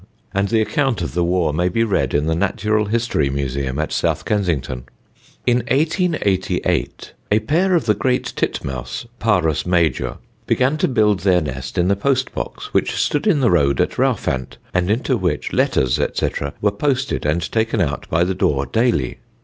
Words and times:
and 0.33 0.47
the 0.49 0.63
account 0.63 1.03
of 1.03 1.13
the 1.13 1.23
war 1.23 1.53
may 1.53 1.69
be 1.69 1.83
read 1.83 2.15
in 2.15 2.25
the 2.25 2.33
Natural 2.33 2.85
History 2.85 3.29
Museum 3.29 3.77
at 3.77 3.91
South 3.91 4.25
Kensington: 4.25 4.85
"In 5.45 5.57
1888, 5.67 7.13
a 7.29 7.37
pair 7.41 7.75
of 7.75 7.85
the 7.85 7.93
Great 7.93 8.33
Titmouse 8.35 9.05
(Parus 9.19 9.63
major) 9.63 10.17
began 10.47 10.75
to 10.79 10.87
build 10.87 11.19
their 11.19 11.39
nest 11.39 11.77
in 11.77 11.87
the 11.87 11.95
post 11.95 12.33
box 12.33 12.73
which 12.73 12.93
stood 12.95 13.27
in 13.27 13.41
the 13.41 13.51
road 13.51 13.79
at 13.79 13.99
Rowfant, 13.99 14.57
and 14.73 14.89
into 14.89 15.15
which 15.17 15.53
letters, 15.53 15.99
&c., 16.15 16.29
were 16.61 16.71
posted 16.71 17.23
and 17.23 17.51
taken 17.51 17.79
out 17.79 18.09
by 18.09 18.23
the 18.23 18.33
door 18.33 18.65
daily. 18.65 19.19